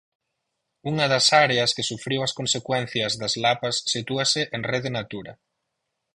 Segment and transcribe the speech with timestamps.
[0.91, 5.33] Unha das áreas que sufriu as consecuencias das lapas sitúase en Rede Natura.